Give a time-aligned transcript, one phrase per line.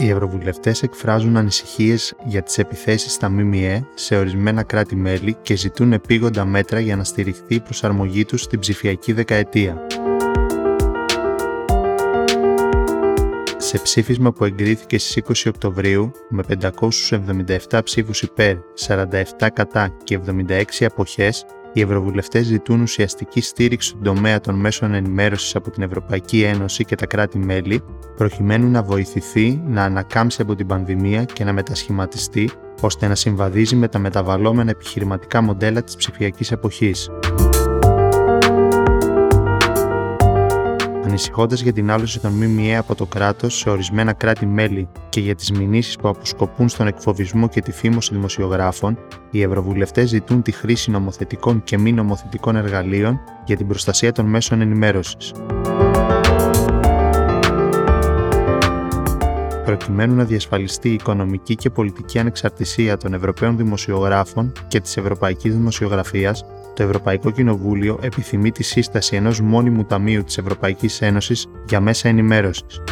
[0.00, 6.44] Οι ευρωβουλευτές εκφράζουν ανησυχίες για τις επιθέσεις στα ΜΜΕ σε ορισμένα κράτη-μέλη και ζητούν επίγοντα
[6.44, 9.86] μέτρα για να στηριχθεί η προσαρμογή τους στην ψηφιακή δεκαετία.
[13.56, 16.42] Σε ψήφισμα που εγκρίθηκε στις 20 Οκτωβρίου με
[17.68, 24.40] 577 ψήφους υπέρ, 47 κατά και 76 αποχές, οι Ευρωβουλευτές ζητούν ουσιαστική στήριξη στον τομέα
[24.40, 27.82] των μέσων ενημέρωσης από την Ευρωπαϊκή Ένωση και τα κράτη-μέλη,
[28.16, 32.50] προκειμένου να βοηθηθεί να ανακάμψει από την πανδημία και να μετασχηματιστεί,
[32.80, 37.10] ώστε να συμβαδίζει με τα μεταβαλλόμενα επιχειρηματικά μοντέλα της ψηφιακής εποχής.
[41.08, 45.50] Ανησυχώντας για την άλωση των ΜΜΕ από το κράτος σε ορισμένα κράτη-μέλη και για τις
[45.50, 48.98] μηνύσεις που αποσκοπούν στον εκφοβισμό και τη φήμωση δημοσιογράφων,
[49.30, 54.60] οι Ευρωβουλευτές ζητούν τη χρήση νομοθετικών και μη νομοθετικών εργαλείων για την προστασία των μέσων
[54.60, 55.32] ενημέρωσης.
[59.64, 66.44] προκειμένου να διασφαλιστεί η οικονομική και πολιτική ανεξαρτησία των Ευρωπαίων δημοσιογράφων και της Ευρωπαϊκής Δημοσιογραφίας,
[66.78, 72.82] το Ευρωπαϊκό Κοινοβούλιο επιθυμεί τη σύσταση ενός μόνιμου ταμείου της Ευρωπαϊκής Ένωσης για μέσα ενημέρωσης.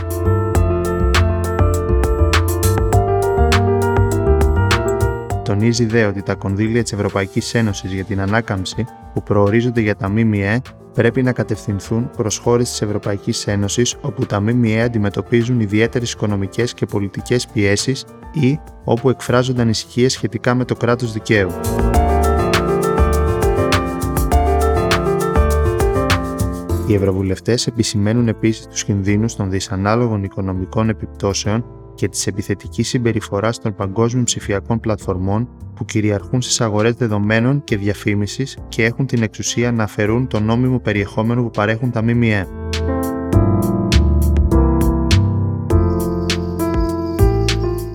[5.45, 10.09] Τονίζει δε ότι τα κονδύλια της Ευρωπαϊκής Ένωσης για την ανάκαμψη που προορίζονται για τα
[10.09, 10.61] ΜΜΕ
[10.93, 16.87] πρέπει να κατευθυνθούν προς χώρες της Ευρωπαϊκής Ένωσης όπου τα ΜΜΕ αντιμετωπίζουν ιδιαίτερες οικονομικές και
[16.87, 21.51] πολιτικές πιέσεις ή όπου εκφράζονται ανησυχίες σχετικά με το κράτος δικαίου.
[26.89, 33.75] Οι Ευρωβουλευτές επισημαίνουν επίσης τους κινδύνους των δυσανάλογων οικονομικών επιπτώσεων και της επιθετικής συμπεριφοράς των
[33.75, 39.83] παγκόσμιων ψηφιακών πλατφορμών που κυριαρχούν στις αγορές δεδομένων και διαφήμισης και έχουν την εξουσία να
[39.83, 42.47] αφαιρούν το νόμιμο περιεχόμενο που παρέχουν τα ΜΜΕ.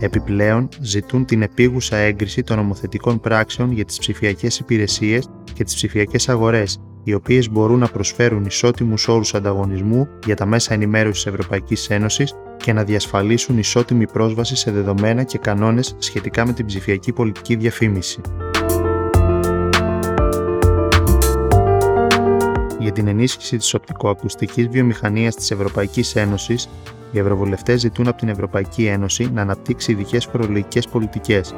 [0.03, 6.29] Επιπλέον, ζητούν την επίγουσα έγκριση των νομοθετικών πράξεων για τις ψηφιακές υπηρεσίες και τις ψηφιακές
[6.29, 12.33] αγορές, οι οποίες μπορούν να προσφέρουν ισότιμους όρους ανταγωνισμού για τα μέσα ενημέρωσης Ευρωπαϊκής Ένωσης
[12.57, 18.21] και να διασφαλίσουν ισότιμη πρόσβαση σε δεδομένα και κανόνες σχετικά με την ψηφιακή πολιτική διαφήμιση.
[22.79, 26.69] Για την ενίσχυση της οπτικοακουστικής βιομηχανίας της Ευρωπαϊκής Ένωσης,
[27.11, 31.55] οι Ευρωβουλευτές ζητούν από την Ευρωπαϊκή Ένωση να αναπτύξει ειδικές φορολογικές πολιτικές.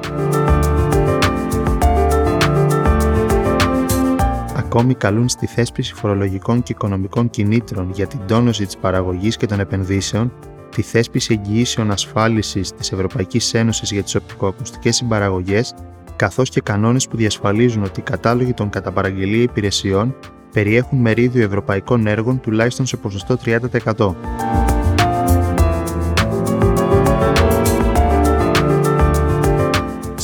[4.55, 9.59] Ακόμη καλούν στη θέσπιση φορολογικών και οικονομικών κινήτρων για την τόνωση της παραγωγής και των
[9.59, 10.31] επενδύσεων
[10.75, 15.73] τη θέσπιση εγγυήσεων ασφάλισης της Ευρωπαϊκής Ένωσης για τις οπτικοακουστικές συμπαραγωγές,
[16.15, 20.15] καθώς και κανόνες που διασφαλίζουν ότι οι κατάλογοι των κατά παραγγελία υπηρεσιών
[20.51, 24.15] περιέχουν μερίδιο ευρωπαϊκών έργων τουλάχιστον σε ποσοστό 30%.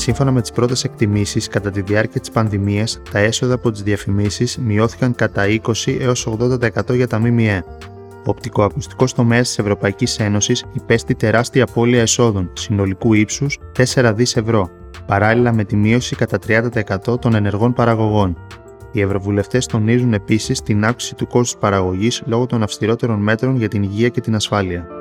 [0.10, 4.58] Σύμφωνα με τις πρώτες εκτιμήσεις, κατά τη διάρκεια της πανδημίας, τα έσοδα από τις διαφημίσεις
[4.58, 7.64] μειώθηκαν κατά 20 έως 80% για τα ΜΜΕ.
[8.16, 13.58] Ο οπτικοακουστικός τομέας της Ευρωπαϊκής Ένωσης υπέστη τεράστια απώλεια εσόδων συνολικού ύψους
[13.94, 14.70] 4 δις ευρώ,
[15.06, 18.38] παράλληλα με τη μείωση κατά 30% των ενεργών παραγωγών.
[18.92, 23.84] Οι Ευρωβουλευτές τονίζουν επίσης την αύξηση του κόστους παραγωγής λόγω των αυστηρότερων μέτρων για την
[23.84, 24.99] υγεία και την ασφάλεια.